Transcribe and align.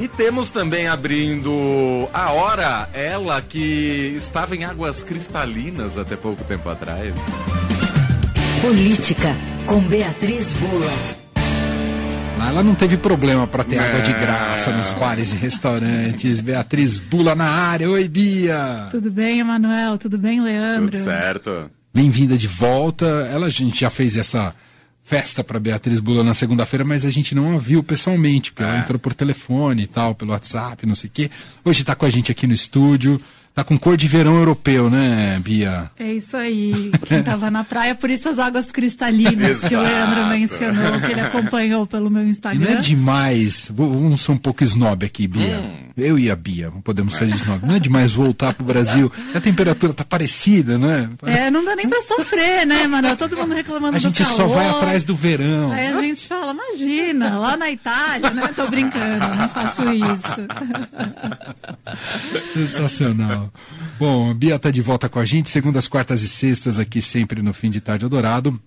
E 0.00 0.08
temos 0.08 0.50
também 0.50 0.88
abrindo 0.88 2.08
a 2.10 2.32
hora, 2.32 2.88
ela 2.94 3.42
que 3.42 4.14
estava 4.16 4.56
em 4.56 4.64
águas 4.64 5.02
cristalinas 5.02 5.98
até 5.98 6.16
pouco 6.16 6.42
tempo 6.42 6.70
atrás. 6.70 7.12
Política, 8.62 9.36
com 9.66 9.78
Beatriz 9.82 10.54
Bula. 10.54 11.20
Lá 12.38 12.48
ela 12.48 12.62
não 12.62 12.74
teve 12.74 12.96
problema 12.96 13.46
para 13.46 13.62
ter 13.62 13.78
água 13.78 14.00
de 14.00 14.14
graça 14.14 14.72
nos 14.72 14.90
bares 14.94 15.32
e 15.34 15.36
restaurantes. 15.36 16.40
Beatriz 16.40 16.98
Bula 16.98 17.34
na 17.34 17.44
área. 17.44 17.90
Oi, 17.90 18.08
Bia. 18.08 18.88
Tudo 18.90 19.10
bem, 19.10 19.40
Emanuel? 19.40 19.98
Tudo 19.98 20.16
bem, 20.16 20.40
Leandro? 20.40 20.92
Tudo 20.92 21.04
certo. 21.04 21.70
Bem-vinda 21.92 22.38
de 22.38 22.46
volta. 22.46 23.04
Ela, 23.30 23.48
a 23.48 23.50
gente 23.50 23.80
já 23.80 23.90
fez 23.90 24.16
essa 24.16 24.54
festa 25.02 25.42
para 25.42 25.58
Beatriz 25.58 25.98
Bula 26.00 26.22
na 26.22 26.34
segunda-feira, 26.34 26.84
mas 26.84 27.04
a 27.04 27.10
gente 27.10 27.34
não 27.34 27.54
a 27.54 27.58
viu 27.58 27.82
pessoalmente, 27.82 28.52
porque 28.52 28.62
é. 28.62 28.66
ela 28.66 28.78
entrou 28.78 28.98
por 28.98 29.12
telefone 29.12 29.82
e 29.82 29.86
tal, 29.86 30.14
pelo 30.14 30.32
WhatsApp, 30.32 30.86
não 30.86 30.94
sei 30.94 31.08
o 31.08 31.12
quê. 31.12 31.30
Hoje 31.64 31.80
está 31.80 31.94
com 31.94 32.06
a 32.06 32.10
gente 32.10 32.30
aqui 32.30 32.46
no 32.46 32.54
estúdio. 32.54 33.20
Tá 33.54 33.64
com 33.64 33.76
cor 33.76 33.96
de 33.96 34.06
verão 34.06 34.36
europeu, 34.36 34.88
né, 34.88 35.38
Bia? 35.42 35.90
É 35.98 36.12
isso 36.12 36.36
aí. 36.36 36.92
Quem 37.04 37.22
tava 37.22 37.50
na 37.50 37.64
praia, 37.64 37.94
por 37.94 38.08
isso 38.08 38.28
as 38.28 38.38
águas 38.38 38.70
cristalinas 38.70 39.60
que 39.60 39.74
o 39.74 39.82
Leandro 39.82 40.26
mencionou, 40.28 41.00
que 41.00 41.12
ele 41.12 41.20
acompanhou 41.20 41.86
pelo 41.86 42.08
meu 42.08 42.24
Instagram. 42.24 42.64
E 42.64 42.72
não 42.72 42.78
é 42.78 42.80
demais, 42.80 43.70
vamos 43.74 44.20
ser 44.20 44.32
um 44.32 44.36
pouco 44.38 44.62
snob 44.62 45.04
aqui, 45.04 45.26
Bia. 45.26 45.58
Hum. 45.58 45.90
Eu 45.96 46.18
e 46.18 46.30
a 46.30 46.36
Bia, 46.36 46.72
podemos 46.82 47.14
ser 47.14 47.28
snob. 47.28 47.66
Não 47.66 47.74
é 47.74 47.78
demais 47.78 48.12
voltar 48.12 48.54
pro 48.54 48.64
Brasil. 48.64 49.12
A 49.34 49.40
temperatura 49.40 49.92
tá 49.92 50.04
parecida, 50.04 50.78
não 50.78 50.90
é? 50.90 51.08
É, 51.26 51.50
não 51.50 51.64
dá 51.64 51.76
nem 51.76 51.88
pra 51.88 52.00
sofrer, 52.02 52.64
né, 52.64 52.86
mano? 52.86 53.16
Todo 53.16 53.36
mundo 53.36 53.54
reclamando 53.54 53.96
A 53.96 54.00
gente 54.00 54.24
só 54.24 54.46
vai 54.46 54.68
atrás 54.68 55.04
do 55.04 55.14
verão. 55.14 55.72
Aí 55.72 55.88
a 55.88 56.00
gente 56.00 56.26
fala, 56.26 56.52
imagina, 56.52 57.38
lá 57.38 57.56
na 57.56 57.70
Itália, 57.70 58.30
né? 58.30 58.48
Tô 58.54 58.66
brincando, 58.68 59.26
não 59.36 59.48
faço 59.48 59.82
isso. 59.92 60.46
Sensacional. 62.52 63.39
Bom, 63.98 64.30
a 64.30 64.34
Bia 64.34 64.56
está 64.56 64.70
de 64.70 64.82
volta 64.82 65.08
com 65.08 65.18
a 65.18 65.24
gente, 65.24 65.50
segundas, 65.50 65.88
quartas 65.88 66.22
e 66.22 66.28
sextas, 66.28 66.78
aqui 66.78 67.00
sempre 67.00 67.42
no 67.42 67.52
fim 67.52 67.70
de 67.70 67.80
tarde 67.80 68.04
Eldorado. 68.04 68.60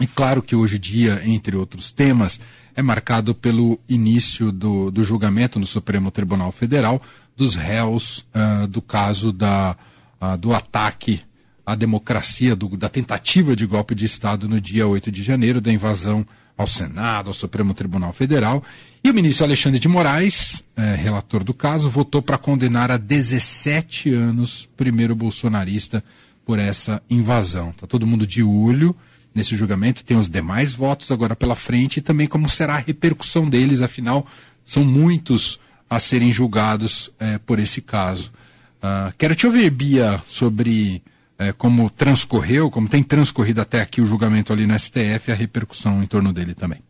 E 0.00 0.06
claro 0.06 0.42
que 0.42 0.54
hoje 0.54 0.76
o 0.76 0.78
dia, 0.78 1.22
entre 1.24 1.56
outros 1.56 1.90
temas, 1.90 2.38
é 2.74 2.82
marcado 2.82 3.34
pelo 3.34 3.80
início 3.88 4.52
do, 4.52 4.90
do 4.90 5.02
julgamento 5.02 5.58
no 5.58 5.66
Supremo 5.66 6.10
Tribunal 6.10 6.52
Federal 6.52 7.00
dos 7.34 7.54
réus 7.54 8.24
uh, 8.34 8.66
do 8.66 8.82
caso 8.82 9.32
da, 9.32 9.76
uh, 10.20 10.36
do 10.36 10.54
ataque 10.54 11.20
à 11.66 11.74
democracia, 11.74 12.54
do, 12.54 12.76
da 12.76 12.88
tentativa 12.88 13.56
de 13.56 13.66
golpe 13.66 13.92
de 13.92 14.04
Estado 14.04 14.48
no 14.48 14.60
dia 14.60 14.86
8 14.86 15.10
de 15.10 15.20
janeiro, 15.20 15.60
da 15.60 15.72
invasão 15.72 16.24
ao 16.56 16.66
Senado, 16.66 17.26
ao 17.26 17.34
Supremo 17.34 17.74
Tribunal 17.74 18.12
Federal. 18.12 18.62
E 19.02 19.10
o 19.10 19.14
ministro 19.14 19.44
Alexandre 19.44 19.80
de 19.80 19.88
Moraes, 19.88 20.62
é, 20.76 20.94
relator 20.94 21.42
do 21.42 21.52
caso, 21.52 21.90
votou 21.90 22.22
para 22.22 22.38
condenar 22.38 22.92
a 22.92 22.96
17 22.96 24.14
anos 24.14 24.68
primeiro 24.76 25.16
bolsonarista 25.16 26.02
por 26.44 26.60
essa 26.60 27.02
invasão. 27.10 27.70
Está 27.70 27.86
todo 27.86 28.06
mundo 28.06 28.24
de 28.24 28.44
olho 28.44 28.94
nesse 29.34 29.56
julgamento, 29.56 30.04
tem 30.04 30.16
os 30.16 30.30
demais 30.30 30.72
votos 30.72 31.10
agora 31.10 31.36
pela 31.36 31.54
frente 31.56 31.98
e 31.98 32.00
também 32.00 32.26
como 32.26 32.48
será 32.48 32.76
a 32.76 32.78
repercussão 32.78 33.46
deles, 33.46 33.82
afinal, 33.82 34.26
são 34.64 34.82
muitos 34.82 35.60
a 35.90 35.98
serem 35.98 36.32
julgados 36.32 37.10
é, 37.18 37.38
por 37.38 37.58
esse 37.58 37.82
caso. 37.82 38.32
Uh, 38.78 39.12
quero 39.18 39.34
te 39.34 39.46
ouvir, 39.46 39.70
Bia, 39.70 40.22
sobre 40.26 41.02
é, 41.38 41.52
como 41.52 41.90
transcorreu, 41.90 42.70
como 42.70 42.88
tem 42.88 43.02
transcorrido 43.02 43.60
até 43.60 43.80
aqui 43.80 44.00
o 44.00 44.06
julgamento 44.06 44.52
ali 44.52 44.66
no 44.66 44.78
STF 44.78 45.30
a 45.30 45.34
repercussão 45.34 46.02
em 46.02 46.06
torno 46.06 46.32
dele 46.32 46.54
também. 46.54 46.80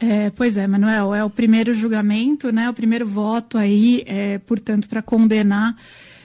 É, 0.00 0.30
pois 0.30 0.56
é, 0.56 0.66
Manuel, 0.66 1.14
é 1.14 1.24
o 1.24 1.30
primeiro 1.30 1.72
julgamento, 1.72 2.52
né, 2.52 2.68
o 2.68 2.74
primeiro 2.74 3.06
voto 3.06 3.56
aí, 3.56 4.02
é, 4.04 4.38
portanto, 4.38 4.88
para 4.88 5.00
condenar 5.00 5.76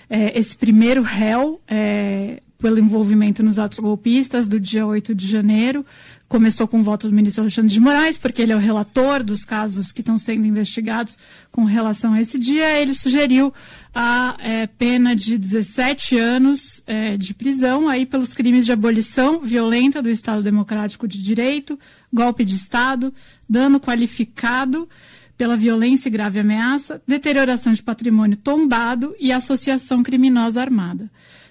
é, 0.09 0.38
esse 0.38 0.57
primeiro 0.57 1.03
réu 1.03 1.61
é, 1.67 2.41
pelo 2.58 2.80
envolvimento 2.80 3.44
nos 3.44 3.59
atos 3.59 3.80
golpistas 3.80 4.47
do 4.47 4.59
dia 4.59 4.85
8 4.85 5.13
de 5.13 5.28
janeiro. 5.28 5.85
Começou 6.28 6.68
com 6.68 6.79
o 6.79 6.84
voto 6.84 7.07
do 7.07 7.13
ministro 7.13 7.44
Alexandre 7.44 7.72
de 7.72 7.79
Moraes, 7.79 8.18
porque 8.18 8.41
ele 8.41 8.51
é 8.51 8.56
o 8.56 8.59
relator 8.59 9.23
dos 9.23 9.45
casos 9.45 9.91
que 9.91 10.01
estão 10.01 10.18
sendo 10.18 10.45
investigados 10.45 11.18
com 11.51 11.63
relação 11.63 12.13
a 12.13 12.22
esse 12.22 12.38
dia. 12.38 12.81
Ele 12.81 12.94
sugeriu 12.94 13.53
a 13.94 14.35
é, 14.40 14.68
pena 14.68 15.16
de 15.16 15.38
17 15.38 16.18
anos 16.18 16.84
é, 16.85 17.16
de 17.16 17.34
prisão 17.34 17.88
aí 17.88 18.06
pelos 18.06 18.34
crimes 18.34 18.66
de 18.66 18.72
abolição 18.72 19.39
violenta 19.41 20.01
do 20.01 20.09
Estado 20.09 20.44
Democrático 20.44 21.07
de 21.07 21.22
Direito, 21.22 21.79
golpe 22.12 22.44
de 22.44 22.56
Estado, 22.56 23.13
dano 23.47 23.79
qualificado 23.79 24.89
pela 25.38 25.56
violência 25.56 26.09
e 26.09 26.12
grave 26.12 26.39
ameaça, 26.39 27.01
deterioração 27.07 27.72
de 27.72 27.84
patrimônio 27.84 28.35
tombado 28.35 29.16
e 29.19 29.31
associação 29.31 30.01
criminosa 30.01 30.59
armada. 30.59 31.09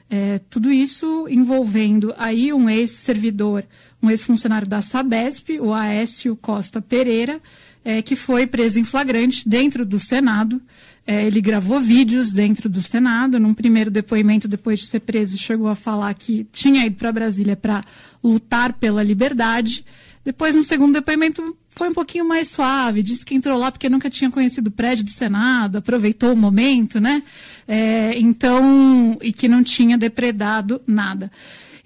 É, 0.09 0.41
tudo 0.51 0.73
isso 0.73 1.27
envolvendo 1.29 2.15
aí 2.17 2.53
um 2.53 2.71
ex-servidor, 2.71 3.65
um 4.03 4.09
ex-funcionário 4.11 4.67
da 4.67 4.81
Sabesp, 4.81 5.59
o 5.61 5.73
Aécio 5.73 6.37
Costa 6.37 6.81
Pereira, 6.81 7.41
é, 7.85 8.01
que 8.03 8.15
foi 8.15 8.47
preso 8.47 8.79
em 8.79 8.85
flagrante 8.85 9.49
dentro 9.49 9.85
do 9.85 9.99
Senado. 9.99 10.61
É, 11.07 11.25
ele 11.25 11.41
gravou 11.41 11.81
vídeos 11.81 12.33
dentro 12.33 12.69
do 12.69 12.83
Senado. 12.83 13.39
Num 13.39 13.55
primeiro 13.55 13.91
depoimento, 13.91 14.49
depois 14.49 14.81
de 14.81 14.87
ser 14.87 15.01
preso, 15.01 15.39
chegou 15.39 15.69
a 15.69 15.75
falar 15.75 16.13
que 16.15 16.47
tinha 16.53 16.85
ido 16.85 16.97
para 16.97 17.13
Brasília 17.13 17.57
para 17.57 17.85
lutar 18.23 18.73
pela 18.73 19.03
liberdade. 19.03 19.85
Depois, 20.25 20.57
no 20.57 20.63
segundo 20.63 20.95
depoimento, 20.95 21.57
foi 21.77 21.91
um 21.91 21.95
pouquinho 21.95 22.27
mais 22.27 22.49
suave. 22.49 23.03
Disse 23.03 23.25
que 23.25 23.35
entrou 23.35 23.59
lá 23.59 23.71
porque 23.71 23.89
nunca 23.89 24.09
tinha 24.09 24.31
conhecido 24.31 24.69
o 24.69 24.73
prédio 24.73 25.05
do 25.05 25.11
Senado, 25.11 25.79
aproveitou 25.79 26.33
o 26.33 26.37
momento, 26.37 26.99
né? 26.99 27.23
É, 27.69 28.19
então, 28.19 29.19
e 29.23 29.33
que 29.33 29.47
não 29.47 29.63
tinha 29.63 29.99
depredado 29.99 30.81
nada. 30.87 31.31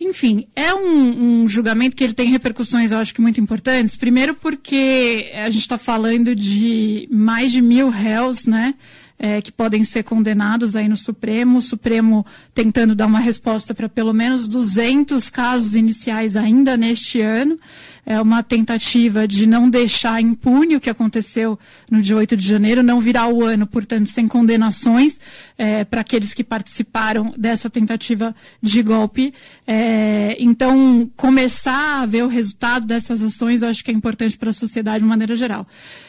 Enfim, 0.01 0.47
é 0.57 0.73
um, 0.73 1.43
um, 1.43 1.49
julgamento 1.49 1.95
que 1.95 2.03
ele 2.03 2.15
tem 2.15 2.29
repercussões, 2.31 2.91
eu 2.91 2.99
acho 2.99 3.13
que 3.13 3.21
muito 3.21 3.41
importantes. 3.41 3.97
Primeiro 3.97 4.35
porque 4.35 5.31
a 5.35 5.51
gente 5.51 5.61
está 5.61 5.77
falando 5.77 6.35
de 6.35 7.07
mais 7.11 7.53
de 7.53 7.61
mil 7.61 7.91
réus, 7.91 8.47
né? 8.47 8.75
É, 9.23 9.43
que 9.43 9.53
podem 9.53 9.85
ser 9.85 10.03
condenados 10.03 10.75
aí 10.75 10.89
no 10.89 10.97
Supremo, 10.97 11.59
o 11.59 11.61
Supremo 11.61 12.25
tentando 12.55 12.95
dar 12.95 13.05
uma 13.05 13.21
resposta 13.21 13.75
para 13.75 13.87
pelo 13.87 14.15
menos 14.15 14.49
200 14.49 15.29
casos 15.29 15.75
iniciais 15.75 16.37
ainda 16.37 16.75
neste 16.75 17.21
ano 17.21 17.59
é 18.05 18.21
uma 18.21 18.43
tentativa 18.43 19.27
de 19.27 19.47
não 19.47 19.69
deixar 19.69 20.21
impune 20.21 20.77
o 20.77 20.81
que 20.81 20.91
aconteceu 20.91 21.59
no 21.91 22.01
dia 22.01 22.17
8 22.17 22.37
de 22.37 22.47
janeiro, 22.47 22.83
não 22.83 23.01
virar 23.01 23.29
o 23.29 23.45
ano, 23.45 23.67
portanto, 23.67 24.09
sem 24.09 24.27
condenações 24.27 25.21
é, 25.57 25.85
para 25.85 26.01
aqueles 26.01 26.35
que 26.35 26.43
participaram 26.43 27.33
dessa 27.37 27.69
tentativa 27.69 28.35
de 28.63 28.83
golpe. 28.83 29.33
É, 29.67 30.37
então, 30.39 31.11
começar 31.17 32.03
a 32.03 32.07
ver 32.07 32.25
o 32.25 32.29
resultado 32.29 32.87
dessas 32.87 33.23
ações, 33.23 33.63
eu 33.63 33.69
acho 33.69 33.85
que 33.85 33.91
é 33.91 33.95
importante 33.95 34.37
para 34.37 34.51
a 34.51 34.55
sociedade 34.55 35.01
de 35.01 35.09
maneira 35.09 35.37
geral. 35.37 35.67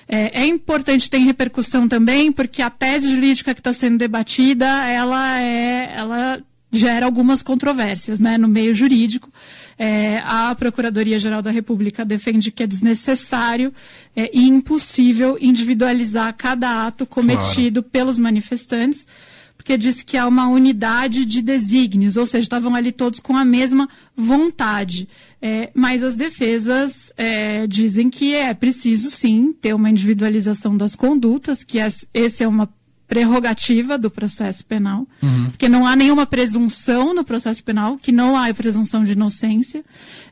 É, 0.08 0.42
é 0.42 0.46
importante 0.46 1.10
ter 1.10 1.20
repercussão 1.20 1.88
também, 1.88 2.32
porque 2.32 2.62
a 2.62 2.70
tese 2.70 3.01
jurídica 3.10 3.54
que 3.54 3.60
está 3.60 3.74
sendo 3.74 3.98
debatida, 3.98 4.66
ela 4.86 5.40
é, 5.40 5.94
ela 5.96 6.44
gera 6.72 7.06
algumas 7.06 7.44
controvérsias 7.44 8.20
né, 8.20 8.38
no 8.38 8.48
meio 8.48 8.74
jurídico. 8.74 9.32
É, 9.78 10.20
a 10.20 10.56
Procuradoria-Geral 10.56 11.42
da 11.42 11.52
República 11.52 12.06
defende 12.06 12.52
que 12.52 12.64
é 12.64 12.68
desnecessário 12.68 13.74
é, 14.16 14.30
e 14.34 14.48
impossível 14.48 15.38
individualizar 15.42 16.34
cada 16.38 16.88
ato 16.88 17.06
cometido 17.06 17.82
claro. 17.82 17.92
pelos 17.92 18.18
manifestantes, 18.18 19.06
porque 19.58 19.78
diz 19.78 20.02
que 20.02 20.18
há 20.18 20.26
uma 20.26 20.48
unidade 20.48 21.26
de 21.26 21.42
desígnios, 21.42 22.18
ou 22.18 22.26
seja, 22.26 22.44
estavam 22.44 22.74
ali 22.74 22.92
todos 22.92 23.20
com 23.20 23.36
a 23.36 23.46
mesma 23.46 23.88
vontade. 24.16 25.08
É, 25.42 25.70
mas 25.74 26.02
as 26.04 26.16
defesas 26.16 27.12
é, 27.18 27.68
dizem 27.68 28.10
que 28.10 28.34
é 28.34 28.54
preciso 28.54 29.12
sim 29.12 29.54
ter 29.54 29.74
uma 29.76 29.90
individualização 29.90 30.78
das 30.78 30.96
condutas, 30.96 31.64
que 31.64 31.78
esse 32.14 32.44
é 32.44 32.48
uma 32.48 32.70
prerrogativa 33.12 33.98
do 33.98 34.10
processo 34.10 34.64
penal, 34.64 35.06
uhum. 35.22 35.50
porque 35.50 35.68
não 35.68 35.86
há 35.86 35.98
nenhuma 35.98 36.26
presunção 36.26 37.14
no 37.14 37.26
processo 37.26 37.62
penal, 37.62 37.98
que 38.02 38.10
não 38.10 38.38
há 38.38 38.54
presunção 38.54 39.04
de 39.04 39.12
inocência. 39.12 39.84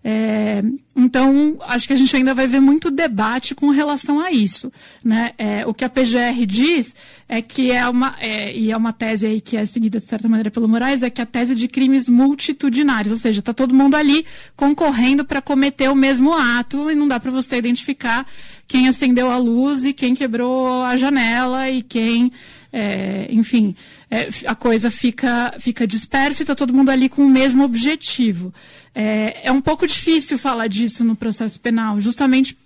É, 0.02 0.64
então, 0.96 1.58
acho 1.68 1.88
que 1.88 1.92
a 1.92 1.98
gente 1.98 2.16
ainda 2.16 2.34
vai 2.34 2.48
ver 2.48 2.62
muito 2.62 2.90
debate 2.90 3.54
com 3.54 3.68
relação 3.70 4.22
a 4.22 4.32
isso. 4.32 4.72
Né? 5.04 5.32
É, 5.38 5.68
o 5.68 5.74
que 5.74 5.84
a 5.84 5.90
PGR 5.90 6.46
diz 6.48 6.96
é 7.28 7.42
que 7.42 7.70
é 7.70 7.86
uma, 7.90 8.16
é, 8.18 8.56
e 8.56 8.72
é 8.72 8.78
uma 8.78 8.94
tese 8.94 9.26
aí 9.26 9.42
que 9.42 9.58
é 9.58 9.66
seguida 9.66 10.00
de 10.00 10.06
certa 10.06 10.30
maneira 10.30 10.50
pelo 10.50 10.66
Moraes, 10.66 11.04
é 11.04 11.10
que 11.10 11.22
a 11.22 11.26
tese 11.26 11.56
de 11.56 11.68
crimes 11.68 12.08
multitudinários, 12.08 13.12
ou 13.12 13.18
seja, 13.18 13.42
está 13.42 13.54
todo 13.54 13.76
mundo 13.76 13.96
ali 13.96 14.26
concorrendo 14.56 15.26
para 15.26 15.42
cometer 15.42 15.90
o 15.90 15.96
mesmo 15.96 16.34
ato 16.34 16.90
e 16.90 16.96
não 16.96 17.10
dá 17.10 17.20
para 17.20 17.30
você 17.30 17.58
identificar 17.58 18.26
quem 18.70 18.88
acendeu 18.88 19.30
a 19.30 19.38
luz 19.38 19.84
e 19.84 19.92
quem 19.92 20.16
quebrou 20.16 20.82
a 20.84 20.96
janela 20.96 21.70
e 21.70 21.82
quem 21.82 22.32
é, 22.72 23.28
enfim, 23.32 23.76
é, 24.10 24.30
a 24.46 24.56
coisa 24.56 24.92
fica, 24.92 25.56
fica 25.60 25.88
dispersa 25.88 26.42
e 26.42 26.44
está 26.44 26.54
todo 26.56 26.74
mundo 26.74 26.90
ali 26.90 27.10
com 27.10 27.24
o 27.24 27.30
mesmo 27.30 27.64
objetivo. 27.64 28.54
É, 28.94 29.48
é 29.48 29.52
um 29.52 29.62
pouco 29.62 29.88
difícil 29.88 30.38
falar 30.38 30.68
disso 30.68 31.04
no 31.04 31.16
processo 31.16 31.60
penal, 31.60 32.00
justamente 32.00 32.58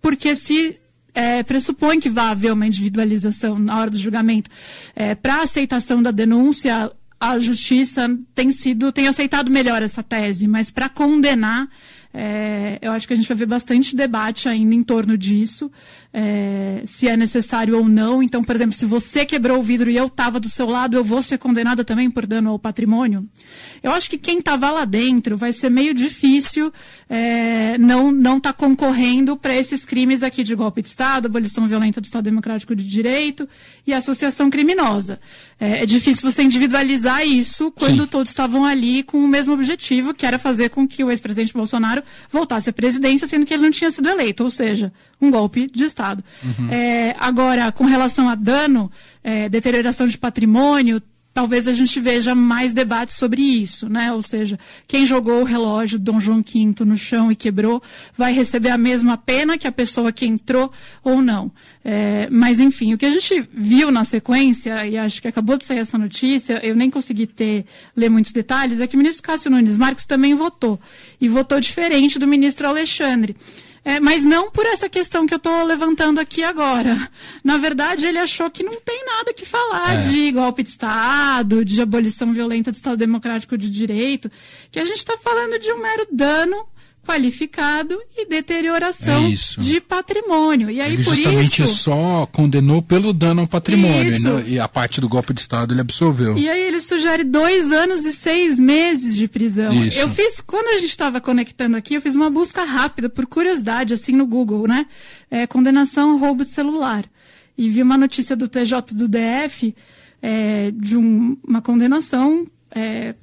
porque 0.00 0.34
se 0.34 0.78
é, 1.14 1.42
pressupõe 1.42 2.00
que 2.00 2.08
vai 2.08 2.26
haver 2.26 2.52
uma 2.52 2.66
individualização 2.66 3.58
na 3.58 3.78
hora 3.78 3.90
do 3.90 3.98
julgamento. 3.98 4.50
É, 4.96 5.14
Para 5.14 5.42
aceitação 5.42 6.02
da 6.02 6.10
denúncia, 6.10 6.90
a 7.18 7.38
justiça 7.38 8.08
tem 8.34 8.50
sido 8.50 8.90
tem 8.90 9.06
aceitado 9.06 9.50
melhor 9.50 9.82
essa 9.82 10.02
tese, 10.02 10.48
mas 10.48 10.70
para 10.70 10.88
condenar 10.88 11.68
é, 12.12 12.78
eu 12.82 12.90
acho 12.90 13.06
que 13.06 13.12
a 13.12 13.16
gente 13.16 13.28
vai 13.28 13.36
ver 13.36 13.46
bastante 13.46 13.94
debate 13.94 14.48
ainda 14.48 14.74
em 14.74 14.82
torno 14.82 15.16
disso, 15.16 15.70
é, 16.12 16.82
se 16.86 17.08
é 17.08 17.16
necessário 17.16 17.76
ou 17.76 17.88
não. 17.88 18.22
Então, 18.22 18.42
por 18.44 18.54
exemplo, 18.54 18.74
se 18.74 18.86
você 18.86 19.24
quebrou 19.24 19.58
o 19.58 19.62
vidro 19.62 19.90
e 19.90 19.96
eu 19.96 20.06
estava 20.06 20.38
do 20.38 20.48
seu 20.48 20.66
lado, 20.66 20.96
eu 20.96 21.04
vou 21.04 21.22
ser 21.22 21.38
condenada 21.38 21.84
também 21.84 22.10
por 22.10 22.26
dano 22.26 22.50
ao 22.50 22.58
patrimônio? 22.58 23.28
Eu 23.82 23.92
acho 23.92 24.08
que 24.08 24.18
quem 24.18 24.38
estava 24.38 24.70
lá 24.70 24.84
dentro 24.84 25.36
vai 25.36 25.52
ser 25.52 25.70
meio 25.70 25.94
difícil 25.94 26.72
é, 27.08 27.76
não 27.78 28.10
não 28.10 28.36
estar 28.36 28.52
tá 28.52 28.58
concorrendo 28.58 29.36
para 29.36 29.54
esses 29.54 29.84
crimes 29.84 30.22
aqui 30.22 30.42
de 30.42 30.54
golpe 30.54 30.82
de 30.82 30.88
Estado, 30.88 31.26
abolição 31.26 31.66
violenta 31.66 32.00
do 32.00 32.04
Estado 32.04 32.24
Democrático 32.24 32.74
de 32.74 32.86
Direito 32.86 33.48
e 33.86 33.92
associação 33.92 34.50
criminosa. 34.50 35.20
É, 35.58 35.82
é 35.82 35.86
difícil 35.86 36.30
você 36.30 36.42
individualizar 36.42 37.26
isso 37.26 37.70
quando 37.70 38.02
Sim. 38.02 38.08
todos 38.08 38.30
estavam 38.30 38.64
ali 38.64 39.02
com 39.02 39.18
o 39.18 39.28
mesmo 39.28 39.54
objetivo, 39.54 40.12
que 40.12 40.26
era 40.26 40.38
fazer 40.38 40.70
com 40.70 40.86
que 40.86 41.02
o 41.04 41.10
ex-presidente 41.10 41.52
Bolsonaro 41.52 41.70
Bolsonaro 41.70 42.02
voltasse 42.30 42.70
à 42.70 42.72
presidência, 42.72 43.26
sendo 43.26 43.46
que 43.46 43.54
ele 43.54 43.62
não 43.62 43.70
tinha 43.70 43.90
sido 43.90 44.08
eleito, 44.08 44.42
ou 44.42 44.50
seja, 44.50 44.92
um 45.20 45.30
golpe 45.30 45.70
de 45.72 45.84
Estado. 45.84 46.24
Uhum. 46.42 46.70
É, 46.70 47.14
agora, 47.18 47.70
com 47.72 47.84
relação 47.84 48.28
a 48.28 48.34
dano, 48.34 48.90
é, 49.22 49.48
deterioração 49.48 50.06
de 50.06 50.16
patrimônio, 50.16 51.02
talvez 51.32 51.68
a 51.68 51.72
gente 51.72 52.00
veja 52.00 52.34
mais 52.34 52.72
debates 52.72 53.16
sobre 53.16 53.40
isso, 53.40 53.88
né? 53.88 54.12
Ou 54.12 54.22
seja, 54.22 54.58
quem 54.86 55.06
jogou 55.06 55.40
o 55.40 55.44
relógio 55.44 55.98
Dom 55.98 56.18
João 56.18 56.42
V 56.42 56.84
no 56.84 56.96
chão 56.96 57.30
e 57.30 57.36
quebrou 57.36 57.82
vai 58.16 58.32
receber 58.32 58.70
a 58.70 58.78
mesma 58.78 59.16
pena 59.16 59.56
que 59.56 59.66
a 59.66 59.72
pessoa 59.72 60.12
que 60.12 60.26
entrou 60.26 60.72
ou 61.04 61.22
não. 61.22 61.50
É, 61.84 62.28
mas, 62.30 62.58
enfim, 62.58 62.94
o 62.94 62.98
que 62.98 63.06
a 63.06 63.10
gente 63.10 63.48
viu 63.54 63.90
na 63.90 64.04
sequência, 64.04 64.86
e 64.86 64.98
acho 64.98 65.22
que 65.22 65.28
acabou 65.28 65.56
de 65.56 65.64
sair 65.64 65.78
essa 65.78 65.96
notícia, 65.96 66.60
eu 66.64 66.74
nem 66.74 66.90
consegui 66.90 67.26
ter, 67.26 67.64
ler 67.96 68.10
muitos 68.10 68.32
detalhes, 68.32 68.80
é 68.80 68.86
que 68.86 68.96
o 68.96 68.98
ministro 68.98 69.22
Cássio 69.22 69.50
Nunes 69.50 69.78
Marques 69.78 70.04
também 70.04 70.34
votou. 70.34 70.80
E 71.20 71.28
votou 71.28 71.60
diferente 71.60 72.18
do 72.18 72.26
ministro 72.26 72.66
Alexandre. 72.66 73.36
É, 73.84 73.98
mas 73.98 74.22
não 74.22 74.50
por 74.50 74.66
essa 74.66 74.88
questão 74.88 75.26
que 75.26 75.32
eu 75.32 75.38
estou 75.38 75.64
levantando 75.64 76.20
aqui 76.20 76.42
agora. 76.42 77.10
Na 77.42 77.56
verdade, 77.56 78.06
ele 78.06 78.18
achou 78.18 78.50
que 78.50 78.62
não 78.62 78.78
tem 78.80 79.04
nada 79.06 79.32
que 79.32 79.46
falar 79.46 79.94
é. 79.94 80.00
de 80.02 80.32
golpe 80.32 80.62
de 80.62 80.68
Estado, 80.68 81.64
de 81.64 81.80
abolição 81.80 82.32
violenta 82.32 82.70
do 82.70 82.76
Estado 82.76 82.98
Democrático 82.98 83.56
de 83.56 83.70
Direito, 83.70 84.30
que 84.70 84.78
a 84.78 84.84
gente 84.84 84.98
está 84.98 85.16
falando 85.16 85.58
de 85.58 85.72
um 85.72 85.78
mero 85.78 86.06
dano 86.12 86.66
qualificado 87.06 87.98
e 88.16 88.26
deterioração 88.26 89.26
é 89.26 89.60
de 89.60 89.80
patrimônio. 89.80 90.70
E 90.70 90.80
aí, 90.80 90.92
ele 90.92 91.02
por 91.02 91.14
justamente 91.14 91.62
isso, 91.62 91.74
só 91.74 92.26
condenou 92.26 92.82
pelo 92.82 93.12
dano 93.12 93.40
ao 93.40 93.46
patrimônio 93.46 94.12
né? 94.20 94.44
e 94.46 94.60
a 94.60 94.68
parte 94.68 95.00
do 95.00 95.08
golpe 95.08 95.32
de 95.32 95.40
Estado 95.40 95.72
ele 95.74 95.80
absolveu. 95.80 96.36
E 96.36 96.48
aí 96.48 96.62
ele 96.62 96.80
sugere 96.80 97.24
dois 97.24 97.72
anos 97.72 98.04
e 98.04 98.12
seis 98.12 98.60
meses 98.60 99.16
de 99.16 99.26
prisão. 99.26 99.72
Isso. 99.72 99.98
Eu 99.98 100.08
fiz, 100.10 100.40
quando 100.40 100.68
a 100.68 100.78
gente 100.78 100.90
estava 100.90 101.20
conectando 101.20 101.76
aqui, 101.76 101.94
eu 101.94 102.00
fiz 102.00 102.14
uma 102.14 102.30
busca 102.30 102.64
rápida, 102.64 103.08
por 103.08 103.26
curiosidade, 103.26 103.94
assim, 103.94 104.12
no 104.12 104.26
Google, 104.26 104.68
né? 104.68 104.86
É, 105.30 105.46
condenação 105.46 106.12
ao 106.12 106.18
roubo 106.18 106.44
de 106.44 106.50
celular. 106.50 107.04
E 107.56 107.68
vi 107.68 107.82
uma 107.82 107.96
notícia 107.96 108.36
do 108.36 108.46
TJ 108.46 108.94
do 108.94 109.08
DF 109.08 109.74
é, 110.22 110.70
de 110.70 110.96
um, 110.96 111.36
uma 111.46 111.60
condenação 111.60 112.46
é, 112.70 113.14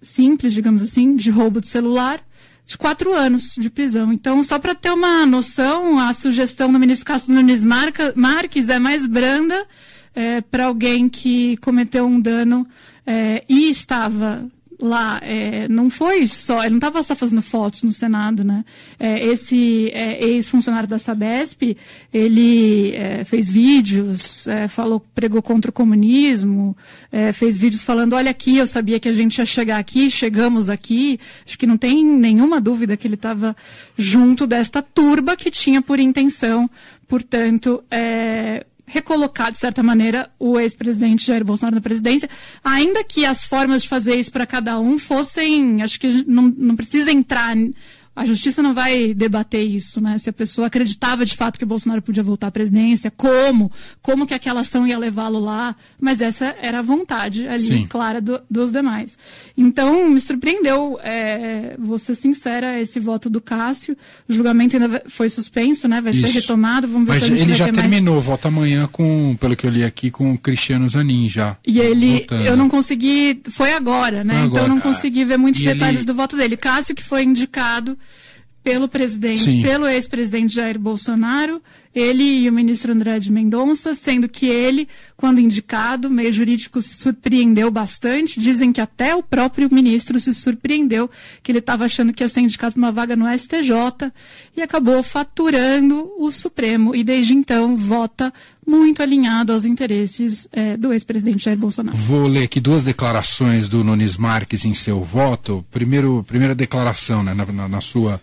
simples, 0.00 0.52
digamos 0.52 0.82
assim, 0.82 1.14
de 1.14 1.30
roubo 1.30 1.60
de 1.60 1.68
celular 1.68 2.20
de 2.68 2.76
quatro 2.76 3.14
anos 3.14 3.54
de 3.58 3.70
prisão. 3.70 4.12
Então, 4.12 4.42
só 4.42 4.58
para 4.58 4.74
ter 4.74 4.90
uma 4.90 5.24
noção, 5.24 5.98
a 5.98 6.12
sugestão 6.12 6.70
do 6.70 6.78
ministro 6.78 7.06
Castro 7.06 7.32
Nunes 7.32 7.64
Marques 7.64 8.68
é 8.68 8.78
mais 8.78 9.06
branda 9.06 9.66
é, 10.14 10.42
para 10.42 10.66
alguém 10.66 11.08
que 11.08 11.56
cometeu 11.56 12.04
um 12.04 12.20
dano 12.20 12.68
é, 13.06 13.42
e 13.48 13.70
estava 13.70 14.46
lá 14.80 15.18
é, 15.22 15.66
não 15.68 15.90
foi 15.90 16.26
só, 16.26 16.60
ele 16.60 16.70
não 16.70 16.76
estava 16.78 17.02
só 17.02 17.16
fazendo 17.16 17.42
fotos 17.42 17.82
no 17.82 17.92
Senado, 17.92 18.44
né? 18.44 18.64
É, 18.98 19.24
esse 19.24 19.90
é, 19.92 20.24
ex-funcionário 20.24 20.88
da 20.88 20.98
Sabesp, 20.98 21.76
ele 22.12 22.94
é, 22.94 23.24
fez 23.24 23.50
vídeos, 23.50 24.46
é, 24.46 24.68
falou, 24.68 25.00
pregou 25.14 25.42
contra 25.42 25.70
o 25.70 25.74
comunismo, 25.74 26.76
é, 27.10 27.32
fez 27.32 27.58
vídeos 27.58 27.82
falando, 27.82 28.14
olha 28.14 28.30
aqui, 28.30 28.56
eu 28.56 28.66
sabia 28.66 29.00
que 29.00 29.08
a 29.08 29.12
gente 29.12 29.38
ia 29.38 29.46
chegar 29.46 29.78
aqui, 29.78 30.10
chegamos 30.10 30.68
aqui. 30.68 31.18
Acho 31.44 31.58
que 31.58 31.66
não 31.66 31.76
tem 31.76 32.04
nenhuma 32.04 32.60
dúvida 32.60 32.96
que 32.96 33.06
ele 33.06 33.14
estava 33.14 33.56
junto 33.96 34.46
desta 34.46 34.80
turba 34.80 35.36
que 35.36 35.50
tinha 35.50 35.82
por 35.82 35.98
intenção, 35.98 36.70
portanto, 37.06 37.82
recolocar, 38.88 39.52
de 39.52 39.58
certa 39.58 39.82
maneira, 39.82 40.30
o 40.38 40.58
ex-presidente 40.58 41.26
Jair 41.26 41.44
Bolsonaro 41.44 41.76
na 41.76 41.80
presidência, 41.80 42.28
ainda 42.64 43.04
que 43.04 43.24
as 43.24 43.44
formas 43.44 43.82
de 43.82 43.88
fazer 43.88 44.16
isso 44.16 44.32
para 44.32 44.46
cada 44.46 44.80
um 44.80 44.98
fossem. 44.98 45.82
Acho 45.82 46.00
que 46.00 46.24
não, 46.26 46.42
não 46.56 46.74
precisa 46.74 47.12
entrar 47.12 47.54
a 48.18 48.24
justiça 48.24 48.60
não 48.60 48.74
vai 48.74 49.14
debater 49.14 49.62
isso, 49.62 50.00
né? 50.00 50.18
Se 50.18 50.28
a 50.28 50.32
pessoa 50.32 50.66
acreditava 50.66 51.24
de 51.24 51.36
fato 51.36 51.56
que 51.56 51.62
o 51.62 51.66
Bolsonaro 51.68 52.02
podia 52.02 52.22
voltar 52.22 52.48
à 52.48 52.50
presidência, 52.50 53.12
como, 53.12 53.70
como 54.02 54.26
que 54.26 54.34
aquela 54.34 54.62
ação 54.62 54.84
ia 54.84 54.98
levá-lo 54.98 55.38
lá, 55.38 55.76
mas 56.00 56.20
essa 56.20 56.56
era 56.60 56.80
a 56.80 56.82
vontade 56.82 57.46
ali, 57.46 57.60
Sim. 57.60 57.86
clara, 57.86 58.20
do, 58.20 58.40
dos 58.50 58.72
demais. 58.72 59.16
Então, 59.56 60.08
me 60.08 60.20
surpreendeu, 60.20 60.98
é, 61.00 61.76
vou 61.78 61.96
ser 61.96 62.16
sincera, 62.16 62.80
esse 62.80 62.98
voto 62.98 63.30
do 63.30 63.40
Cássio, 63.40 63.96
o 64.28 64.32
julgamento 64.32 64.76
ainda 64.76 65.00
foi 65.06 65.28
suspenso, 65.28 65.86
né? 65.86 66.00
Vai 66.00 66.12
isso. 66.12 66.26
ser 66.26 66.32
retomado, 66.32 66.88
vamos 66.88 67.06
ver 67.06 67.14
mas 67.14 67.22
se 67.22 67.32
a 67.32 67.36
gente 67.36 67.48
ele 67.48 67.54
já 67.54 67.72
terminou, 67.72 68.14
mais... 68.16 68.26
volta 68.26 68.48
amanhã 68.48 68.88
com, 68.90 69.36
pelo 69.38 69.54
que 69.54 69.64
eu 69.64 69.70
li 69.70 69.84
aqui, 69.84 70.10
com 70.10 70.32
o 70.32 70.38
Cristiano 70.38 70.88
Zanin 70.88 71.28
já. 71.28 71.56
E 71.64 71.78
ele, 71.78 72.18
voltando. 72.18 72.44
eu 72.44 72.56
não 72.56 72.68
consegui, 72.68 73.40
foi 73.48 73.74
agora, 73.74 74.24
né? 74.24 74.34
Foi 74.34 74.42
agora. 74.42 74.48
Então 74.48 74.62
eu 74.64 74.68
não 74.68 74.80
consegui 74.80 75.24
ver 75.24 75.36
muitos 75.36 75.60
e 75.60 75.66
detalhes 75.66 76.00
ele... 76.00 76.06
do 76.06 76.14
voto 76.14 76.36
dele. 76.36 76.56
Cássio 76.56 76.96
que 76.96 77.02
foi 77.04 77.22
indicado 77.22 77.96
pelo 78.68 78.86
presidente, 78.86 79.44
Sim. 79.44 79.62
pelo 79.62 79.86
ex-presidente 79.86 80.54
Jair 80.54 80.78
Bolsonaro, 80.78 81.62
ele 81.94 82.22
e 82.22 82.50
o 82.50 82.52
ministro 82.52 82.92
André 82.92 83.18
de 83.18 83.32
Mendonça, 83.32 83.94
sendo 83.94 84.28
que 84.28 84.46
ele, 84.46 84.86
quando 85.16 85.40
indicado, 85.40 86.10
meio 86.10 86.30
jurídico 86.30 86.82
se 86.82 86.98
surpreendeu 86.98 87.70
bastante. 87.70 88.38
Dizem 88.38 88.70
que 88.70 88.78
até 88.78 89.14
o 89.14 89.22
próprio 89.22 89.70
ministro 89.72 90.20
se 90.20 90.34
surpreendeu, 90.34 91.08
que 91.42 91.50
ele 91.50 91.60
estava 91.60 91.86
achando 91.86 92.12
que 92.12 92.22
ia 92.22 92.28
ser 92.28 92.40
indicado 92.40 92.74
para 92.74 92.78
uma 92.78 92.92
vaga 92.92 93.16
no 93.16 93.26
STJ 93.26 94.12
e 94.54 94.60
acabou 94.60 95.02
faturando 95.02 96.12
o 96.18 96.30
Supremo. 96.30 96.94
E 96.94 97.02
desde 97.02 97.32
então 97.32 97.74
vota 97.74 98.30
muito 98.66 99.02
alinhado 99.02 99.54
aos 99.54 99.64
interesses 99.64 100.46
é, 100.52 100.76
do 100.76 100.92
ex-presidente 100.92 101.46
Jair 101.46 101.56
Bolsonaro. 101.56 101.96
Vou 101.96 102.28
ler 102.28 102.42
aqui 102.42 102.60
duas 102.60 102.84
declarações 102.84 103.66
do 103.66 103.82
Nunes 103.82 104.18
Marques 104.18 104.66
em 104.66 104.74
seu 104.74 105.02
voto. 105.02 105.64
Primeiro, 105.70 106.22
primeira 106.28 106.54
declaração, 106.54 107.22
né, 107.22 107.32
na, 107.32 107.46
na, 107.46 107.66
na 107.66 107.80
sua 107.80 108.20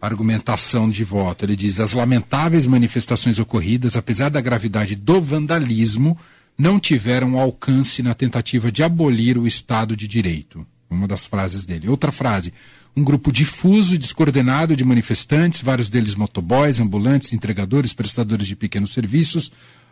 argumentação 0.00 0.88
de 0.88 1.04
voto. 1.04 1.44
Ele 1.44 1.56
diz: 1.56 1.80
as 1.80 1.92
lamentáveis 1.92 2.66
manifestações 2.66 3.38
ocorridas, 3.38 3.96
apesar 3.96 4.28
da 4.28 4.40
gravidade 4.40 4.94
do 4.94 5.20
vandalismo, 5.20 6.16
não 6.58 6.80
tiveram 6.80 7.38
alcance 7.38 8.02
na 8.02 8.14
tentativa 8.14 8.72
de 8.72 8.82
abolir 8.82 9.38
o 9.38 9.46
Estado 9.46 9.96
de 9.96 10.06
Direito. 10.06 10.66
Uma 10.88 11.08
das 11.08 11.26
frases 11.26 11.66
dele. 11.66 11.88
Outra 11.88 12.12
frase: 12.12 12.52
um 12.96 13.02
grupo 13.02 13.32
difuso 13.32 13.94
e 13.94 13.98
descoordenado 13.98 14.76
de 14.76 14.84
manifestantes, 14.84 15.60
vários 15.60 15.90
deles 15.90 16.14
motoboys, 16.14 16.80
ambulantes, 16.80 17.32
entregadores, 17.32 17.92
prestadores 17.92 18.46
de 18.46 18.56
pequenos 18.56 18.92
serviços, 18.92 19.50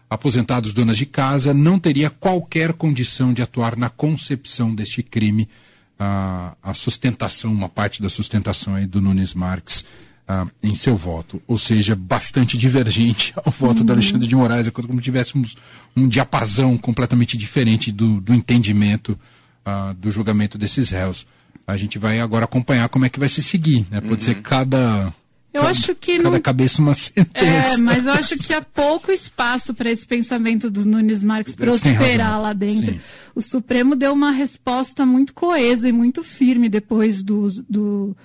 aposentados 0.08 0.72
donas 0.72 0.96
de 0.96 1.04
casa, 1.04 1.52
não 1.52 1.78
teria 1.78 2.08
qualquer 2.08 2.72
condição 2.72 3.32
de 3.32 3.42
atuar 3.42 3.76
na 3.76 3.90
concepção 3.90 4.74
deste 4.74 5.02
crime 5.02 5.48
a, 5.98 6.54
a 6.62 6.74
sustentação, 6.74 7.52
uma 7.52 7.68
parte 7.68 8.02
da 8.02 8.08
sustentação 8.08 8.74
aí 8.74 8.86
do 8.86 9.00
Nunes 9.00 9.34
Marques 9.34 9.84
uh, 10.28 10.50
em 10.62 10.74
seu 10.74 10.96
voto, 10.96 11.42
ou 11.46 11.58
seja, 11.58 11.94
bastante 11.94 12.56
divergente 12.56 13.32
ao 13.44 13.52
voto 13.52 13.80
uhum. 13.80 13.86
do 13.86 13.92
Alexandre 13.92 14.26
de 14.26 14.36
Moraes, 14.36 14.66
é 14.66 14.70
como 14.70 15.00
tivéssemos 15.00 15.56
um 15.96 16.08
diapasão 16.08 16.76
completamente 16.76 17.36
diferente 17.36 17.92
do, 17.92 18.20
do 18.20 18.34
entendimento 18.34 19.18
uh, 19.66 19.94
do 19.94 20.10
julgamento 20.10 20.58
desses 20.58 20.90
réus. 20.90 21.26
A 21.66 21.76
gente 21.76 21.98
vai 21.98 22.20
agora 22.20 22.44
acompanhar 22.44 22.88
como 22.88 23.06
é 23.06 23.08
que 23.08 23.18
vai 23.18 23.28
se 23.28 23.42
seguir, 23.42 23.86
né? 23.90 24.00
Pode 24.00 24.14
uhum. 24.14 24.20
ser 24.20 24.42
cada 24.42 25.12
eu 25.54 25.60
cada, 25.60 25.70
acho 25.70 25.94
que 25.94 26.16
cada 26.16 26.30
não... 26.30 26.40
cabeça 26.40 26.82
uma 26.82 26.94
sentença. 26.94 27.74
É, 27.74 27.76
mas 27.76 28.06
eu 28.06 28.12
acho 28.12 28.36
que 28.36 28.52
há 28.52 28.60
pouco 28.60 29.12
espaço 29.12 29.72
para 29.72 29.88
esse 29.88 30.04
pensamento 30.04 30.68
do 30.68 30.84
Nunes 30.84 31.22
Marques 31.22 31.54
prosperar 31.54 32.42
lá 32.42 32.52
dentro. 32.52 32.94
Sim. 32.94 33.00
O 33.36 33.40
Supremo 33.40 33.94
deu 33.94 34.12
uma 34.12 34.32
resposta 34.32 35.06
muito 35.06 35.32
coesa 35.32 35.88
e 35.88 35.92
muito 35.92 36.24
firme 36.24 36.68
depois 36.68 37.22
do, 37.22 37.46
do 37.70 38.16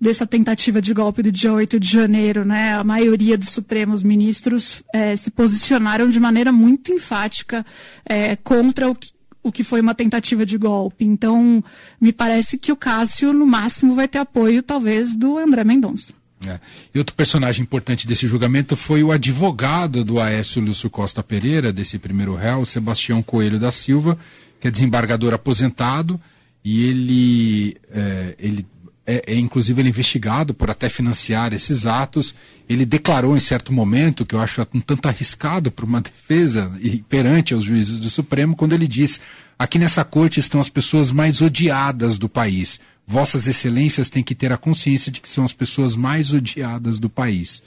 dessa 0.00 0.26
tentativa 0.26 0.82
de 0.82 0.92
golpe 0.92 1.22
do 1.22 1.30
dia 1.30 1.52
8 1.52 1.78
de 1.78 1.88
janeiro, 1.88 2.44
né? 2.44 2.74
A 2.74 2.82
maioria 2.82 3.38
dos 3.38 3.50
Supremos 3.50 4.02
ministros 4.02 4.82
é, 4.92 5.14
se 5.14 5.30
posicionaram 5.30 6.10
de 6.10 6.18
maneira 6.18 6.50
muito 6.50 6.92
enfática 6.92 7.64
é, 8.04 8.34
contra 8.34 8.90
o 8.90 8.94
que, 8.94 9.10
o 9.40 9.52
que 9.52 9.62
foi 9.62 9.80
uma 9.80 9.94
tentativa 9.94 10.44
de 10.44 10.58
golpe. 10.58 11.04
Então, 11.04 11.62
me 12.00 12.12
parece 12.12 12.58
que 12.58 12.72
o 12.72 12.76
Cássio, 12.76 13.32
no 13.32 13.46
máximo, 13.46 13.94
vai 13.94 14.08
ter 14.08 14.18
apoio, 14.18 14.64
talvez, 14.64 15.14
do 15.14 15.38
André 15.38 15.62
Mendonça. 15.62 16.12
É. 16.44 16.60
E 16.94 16.98
outro 16.98 17.14
personagem 17.14 17.62
importante 17.62 18.06
desse 18.06 18.26
julgamento 18.26 18.76
foi 18.76 19.02
o 19.02 19.10
advogado 19.10 20.04
do 20.04 20.20
Aécio 20.20 20.60
Lúcio 20.60 20.90
Costa 20.90 21.22
Pereira, 21.22 21.72
desse 21.72 21.98
primeiro 21.98 22.34
réu, 22.34 22.66
Sebastião 22.66 23.22
Coelho 23.22 23.58
da 23.58 23.70
Silva, 23.70 24.18
que 24.60 24.68
é 24.68 24.70
desembargador 24.70 25.32
aposentado, 25.32 26.20
e 26.62 26.84
ele, 26.84 27.76
é, 27.90 28.34
ele 28.38 28.66
é, 29.06 29.22
é, 29.32 29.34
inclusive 29.36 29.80
ele 29.80 29.88
é 29.88 29.90
investigado 29.90 30.52
por 30.52 30.68
até 30.68 30.88
financiar 30.88 31.54
esses 31.54 31.86
atos. 31.86 32.34
Ele 32.68 32.84
declarou 32.84 33.36
em 33.36 33.40
certo 33.40 33.72
momento, 33.72 34.26
que 34.26 34.34
eu 34.34 34.40
acho 34.40 34.66
um 34.74 34.80
tanto 34.80 35.06
arriscado 35.06 35.70
para 35.70 35.86
uma 35.86 36.00
defesa 36.02 36.72
e 36.80 36.98
perante 36.98 37.54
aos 37.54 37.64
juízes 37.64 37.98
do 37.98 38.10
Supremo, 38.10 38.56
quando 38.56 38.72
ele 38.72 38.88
diz: 38.88 39.20
aqui 39.58 39.78
nessa 39.78 40.04
corte 40.04 40.40
estão 40.40 40.60
as 40.60 40.68
pessoas 40.68 41.12
mais 41.12 41.40
odiadas 41.40 42.18
do 42.18 42.28
país. 42.28 42.80
Vossas 43.06 43.46
Excelências 43.46 44.10
têm 44.10 44.22
que 44.22 44.34
ter 44.34 44.52
a 44.52 44.56
consciência 44.56 45.12
de 45.12 45.20
que 45.20 45.28
são 45.28 45.44
as 45.44 45.52
pessoas 45.52 45.94
mais 45.94 46.32
odiadas 46.32 46.98
do 46.98 47.08
país. 47.08 47.62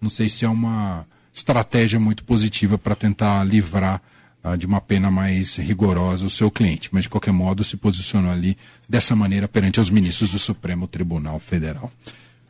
Não 0.00 0.08
sei 0.08 0.28
se 0.28 0.44
é 0.44 0.48
uma 0.48 1.04
estratégia 1.32 1.98
muito 1.98 2.22
positiva 2.22 2.78
para 2.78 2.94
tentar 2.94 3.42
livrar 3.42 4.00
uh, 4.44 4.56
de 4.56 4.66
uma 4.66 4.80
pena 4.80 5.10
mais 5.10 5.56
rigorosa 5.56 6.26
o 6.26 6.30
seu 6.30 6.48
cliente, 6.48 6.90
mas 6.92 7.04
de 7.04 7.08
qualquer 7.08 7.32
modo 7.32 7.64
se 7.64 7.76
posicionou 7.76 8.30
ali 8.30 8.56
dessa 8.88 9.16
maneira 9.16 9.48
perante 9.48 9.80
os 9.80 9.90
ministros 9.90 10.30
do 10.30 10.38
Supremo 10.38 10.86
Tribunal 10.86 11.40
Federal. 11.40 11.90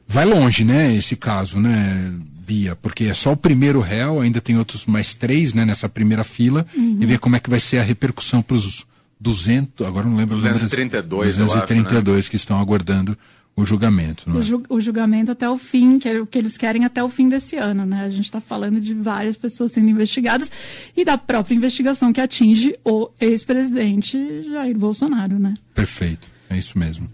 Vai 0.06 0.26
longe, 0.26 0.64
né, 0.64 0.94
esse 0.94 1.16
caso, 1.16 1.58
né, 1.58 2.12
Bia? 2.46 2.76
Porque 2.76 3.04
é 3.04 3.14
só 3.14 3.32
o 3.32 3.36
primeiro 3.36 3.80
réu, 3.80 4.20
ainda 4.20 4.38
tem 4.38 4.58
outros 4.58 4.84
mais 4.84 5.14
três, 5.14 5.54
né, 5.54 5.64
nessa 5.64 5.88
primeira 5.88 6.22
fila, 6.22 6.66
uhum. 6.76 6.98
e 7.00 7.06
ver 7.06 7.18
como 7.18 7.36
é 7.36 7.40
que 7.40 7.48
vai 7.48 7.58
ser 7.58 7.78
a 7.78 7.82
repercussão 7.82 8.42
para 8.42 8.54
os 8.54 8.84
200, 9.24 9.86
agora 9.86 10.06
não 10.06 10.16
lembro 10.16 10.36
232, 10.36 11.38
232 11.38 12.18
acho, 12.18 12.26
né? 12.26 12.30
que 12.30 12.36
estão 12.36 12.60
aguardando 12.60 13.16
o 13.56 13.64
julgamento. 13.64 14.30
O, 14.30 14.38
é? 14.38 14.42
ju 14.42 14.62
o, 14.68 14.80
julgamento 14.80 15.32
até 15.32 15.48
o 15.48 15.56
fim, 15.56 15.98
que 15.98 16.08
é 16.08 16.20
o 16.20 16.26
que 16.26 16.38
eles 16.38 16.58
querem 16.58 16.84
até 16.84 17.02
o 17.02 17.08
fim 17.08 17.28
desse 17.28 17.56
ano, 17.56 17.86
né? 17.86 18.04
A 18.04 18.10
gente 18.10 18.24
está 18.24 18.40
falando 18.40 18.80
de 18.80 18.92
várias 18.92 19.36
pessoas 19.36 19.72
sendo 19.72 19.88
investigadas 19.88 20.50
e 20.94 21.04
da 21.04 21.16
própria 21.16 21.54
investigação 21.54 22.12
que 22.12 22.20
atinge 22.20 22.76
o 22.84 23.08
ex-presidente 23.18 24.18
Jair 24.44 24.76
Bolsonaro, 24.76 25.38
né? 25.38 25.54
Perfeito, 25.74 26.28
é 26.50 26.58
isso 26.58 26.78
mesmo. 26.78 27.08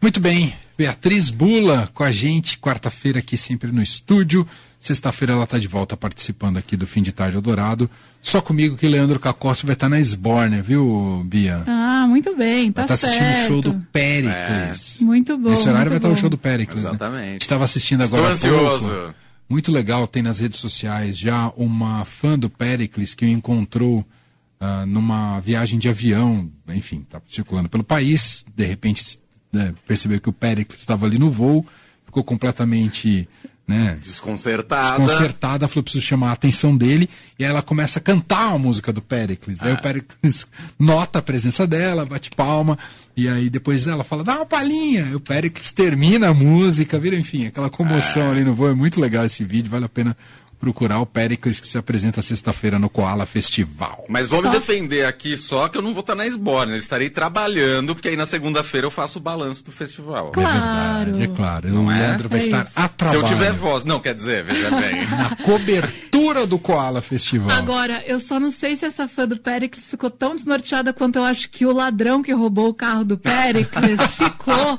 Muito 0.00 0.18
bem, 0.18 0.52
Beatriz 0.76 1.30
Bula 1.30 1.88
com 1.94 2.02
a 2.02 2.10
gente, 2.10 2.58
quarta-feira 2.58 3.20
aqui 3.20 3.36
sempre 3.36 3.70
no 3.70 3.82
estúdio. 3.82 4.46
Sexta-feira 4.82 5.34
ela 5.34 5.44
está 5.44 5.60
de 5.60 5.68
volta 5.68 5.96
participando 5.96 6.56
aqui 6.56 6.76
do 6.76 6.88
Fim 6.88 7.02
de 7.02 7.12
Tarde 7.12 7.40
Dourado. 7.40 7.88
Só 8.20 8.40
comigo 8.40 8.76
que 8.76 8.88
Leandro 8.88 9.20
Cacossi 9.20 9.64
vai 9.64 9.74
estar 9.74 9.88
tá 9.88 9.90
na 9.90 10.00
Sborne, 10.00 10.60
viu, 10.60 11.22
Bia? 11.24 11.62
Ah, 11.68 12.04
muito 12.08 12.34
bem, 12.36 12.72
tá 12.72 12.84
vai 12.84 12.96
estar 12.96 13.08
tá 13.08 13.14
assistindo 13.14 13.44
o 13.44 13.46
show 13.46 13.60
do 13.62 13.86
Péricles. 13.92 15.00
É. 15.00 15.04
Muito 15.04 15.38
bom. 15.38 15.50
Nesse 15.50 15.68
horário 15.68 15.88
vai 15.88 15.98
estar 15.98 16.08
tá 16.08 16.14
o 16.14 16.16
show 16.16 16.28
do 16.28 16.36
Péricles. 16.36 16.82
Exatamente. 16.82 17.22
Né? 17.22 17.28
A 17.28 17.32
gente 17.34 17.42
estava 17.42 17.62
assistindo 17.62 18.02
agora. 18.02 18.32
Estou 18.32 18.50
ansioso. 18.50 18.88
Pouco. 18.88 19.14
Muito 19.48 19.70
legal, 19.70 20.08
tem 20.08 20.20
nas 20.20 20.40
redes 20.40 20.58
sociais 20.58 21.16
já 21.16 21.52
uma 21.56 22.04
fã 22.04 22.36
do 22.36 22.50
Péricles 22.50 23.14
que 23.14 23.24
o 23.24 23.28
encontrou 23.28 24.00
uh, 24.00 24.84
numa 24.84 25.38
viagem 25.38 25.78
de 25.78 25.88
avião, 25.88 26.50
enfim, 26.66 27.06
tá 27.08 27.22
circulando 27.28 27.68
pelo 27.68 27.84
país, 27.84 28.44
de 28.52 28.66
repente 28.66 29.20
né, 29.52 29.72
percebeu 29.86 30.20
que 30.20 30.28
o 30.28 30.32
Péricles 30.32 30.80
estava 30.80 31.06
ali 31.06 31.20
no 31.20 31.30
voo, 31.30 31.64
ficou 32.04 32.24
completamente 32.24 33.28
né? 33.66 33.96
Desconcertada. 34.00 34.98
Desconcertada, 34.98 35.68
falou: 35.68 35.82
preciso 35.82 36.04
chamar 36.04 36.30
a 36.30 36.32
atenção 36.32 36.76
dele. 36.76 37.08
E 37.38 37.44
aí 37.44 37.50
ela 37.50 37.62
começa 37.62 37.98
a 37.98 38.02
cantar 38.02 38.54
a 38.54 38.58
música 38.58 38.92
do 38.92 39.00
Pericles. 39.00 39.62
Ah. 39.62 39.66
Aí 39.66 39.72
o 39.72 39.76
ah. 39.76 39.80
Pericles 39.80 40.46
nota 40.78 41.20
a 41.20 41.22
presença 41.22 41.66
dela, 41.66 42.04
bate 42.04 42.30
palma. 42.30 42.78
E 43.16 43.28
aí 43.28 43.48
depois 43.48 43.86
ela 43.86 44.04
fala: 44.04 44.24
dá 44.24 44.36
uma 44.36 44.46
palhinha. 44.46 45.08
E 45.10 45.14
o 45.14 45.20
Pericles 45.20 45.72
termina 45.72 46.28
a 46.28 46.34
música, 46.34 46.98
vira, 46.98 47.16
enfim, 47.16 47.46
aquela 47.46 47.70
comoção 47.70 48.28
ah. 48.28 48.30
ali 48.30 48.44
no 48.44 48.54
voo. 48.54 48.68
É 48.68 48.74
muito 48.74 49.00
legal 49.00 49.24
esse 49.24 49.44
vídeo, 49.44 49.70
vale 49.70 49.84
a 49.84 49.88
pena 49.88 50.16
procurar 50.62 51.00
o 51.00 51.06
Pericles 51.06 51.58
que 51.58 51.66
se 51.66 51.76
apresenta 51.76 52.22
sexta-feira 52.22 52.78
no 52.78 52.88
Koala 52.88 53.26
Festival. 53.26 54.04
Mas 54.08 54.28
vou 54.28 54.40
só... 54.40 54.48
me 54.48 54.56
defender 54.56 55.04
aqui 55.04 55.36
só 55.36 55.68
que 55.68 55.76
eu 55.76 55.82
não 55.82 55.92
vou 55.92 56.02
estar 56.02 56.14
na 56.14 56.24
Sborne, 56.24 56.74
eu 56.74 56.78
estarei 56.78 57.10
trabalhando, 57.10 57.96
porque 57.96 58.06
aí 58.06 58.16
na 58.16 58.26
segunda-feira 58.26 58.86
eu 58.86 58.90
faço 58.90 59.18
o 59.18 59.22
balanço 59.22 59.64
do 59.64 59.72
festival. 59.72 60.30
Claro. 60.30 60.48
É 60.48 60.52
verdade, 60.52 61.22
é 61.24 61.26
claro. 61.26 61.68
Não 61.68 61.86
o 61.86 61.90
é? 61.90 61.98
Leandro 61.98 62.28
vai 62.28 62.38
é 62.38 62.42
estar 62.42 62.68
a 62.76 62.88
trabalho. 62.88 63.26
Se 63.26 63.32
eu 63.32 63.36
tiver 63.36 63.52
voz. 63.54 63.82
Não, 63.82 63.98
quer 63.98 64.14
dizer, 64.14 64.44
veja 64.44 64.70
bem. 64.70 65.04
na 65.04 65.34
cobertura 65.42 66.11
do 66.46 66.58
Koala 66.58 67.00
Festival. 67.00 67.50
Agora, 67.50 68.02
eu 68.06 68.20
só 68.20 68.38
não 68.38 68.50
sei 68.50 68.76
se 68.76 68.84
essa 68.84 69.08
fã 69.08 69.26
do 69.26 69.38
Pericles 69.38 69.88
ficou 69.88 70.10
tão 70.10 70.36
desnorteada 70.36 70.92
quanto 70.92 71.16
eu 71.16 71.24
acho 71.24 71.48
que 71.48 71.64
o 71.64 71.72
ladrão 71.72 72.22
que 72.22 72.32
roubou 72.32 72.68
o 72.68 72.74
carro 72.74 73.04
do 73.04 73.16
Pericles 73.16 74.00
ficou 74.12 74.76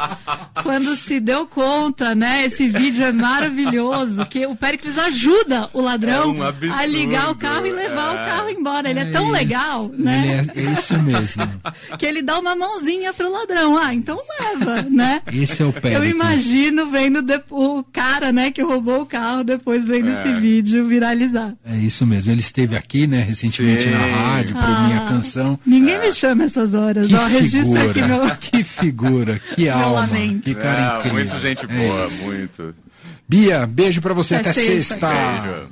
quando 0.61 0.95
se 0.95 1.19
deu 1.19 1.47
conta, 1.47 2.13
né? 2.13 2.45
Esse 2.45 2.69
vídeo 2.69 3.03
é 3.03 3.11
maravilhoso, 3.11 4.25
que 4.25 4.45
o 4.45 4.55
Pericles 4.55 4.97
ajuda 4.97 5.69
o 5.73 5.81
ladrão 5.81 6.35
é 6.35 6.69
um 6.69 6.73
a 6.73 6.85
ligar 6.85 7.31
o 7.31 7.35
carro 7.35 7.65
e 7.65 7.71
levar 7.71 8.15
é. 8.15 8.21
o 8.21 8.25
carro 8.25 8.49
embora. 8.49 8.89
Ele 8.89 8.99
é, 8.99 9.03
é 9.03 9.11
tão 9.11 9.23
isso. 9.23 9.33
legal, 9.33 9.91
né? 9.97 10.45
É, 10.55 10.59
é, 10.59 10.63
isso 10.73 11.01
mesmo. 11.01 11.43
que 11.97 12.05
ele 12.05 12.21
dá 12.21 12.39
uma 12.39 12.55
mãozinha 12.55 13.13
pro 13.13 13.31
ladrão. 13.31 13.77
Ah, 13.77 13.93
então 13.93 14.19
leva, 14.39 14.83
né? 14.83 15.21
Esse 15.31 15.63
é 15.63 15.65
o 15.65 15.73
pé. 15.73 15.95
Eu 15.95 16.05
imagino 16.05 16.85
vendo 16.87 17.23
o 17.49 17.83
cara, 17.83 18.31
né, 18.31 18.51
que 18.51 18.61
roubou 18.61 19.01
o 19.01 19.05
carro, 19.05 19.43
depois 19.43 19.87
vendo 19.87 20.09
esse 20.09 20.29
é. 20.29 20.39
vídeo 20.39 20.87
viralizar. 21.23 21.55
É 21.65 21.75
isso 21.75 22.05
mesmo. 22.05 22.31
Ele 22.31 22.41
esteve 22.41 22.75
aqui, 22.75 23.07
né, 23.07 23.21
recentemente 23.21 23.83
Sim. 23.83 23.91
na 23.91 24.05
rádio, 24.05 24.53
por 24.53 24.63
ah, 24.63 24.87
minha 24.87 25.01
canção. 25.07 25.59
Ninguém 25.65 25.99
me 25.99 26.11
chama 26.11 26.43
essas 26.43 26.73
horas. 26.73 27.07
Que 27.07 27.15
Ó, 27.15 27.27
figura, 27.27 27.89
aqui 27.89 28.01
meu... 28.01 28.35
que 28.37 28.63
figura, 28.63 29.41
que 29.55 29.69
alma, 29.69 30.07
que 30.43 30.55
cara 30.55 30.97
incrível. 30.99 31.19
Muito 31.19 31.39
gente 31.39 31.67
boa, 31.67 32.07
muito. 32.23 32.75
Bia, 33.27 33.65
beijo 33.65 34.01
para 34.01 34.13
você 34.13 34.35
até, 34.35 34.49
até 34.49 34.61
sexta. 34.61 35.07
sexta. 35.07 35.41
Beijo. 35.41 35.69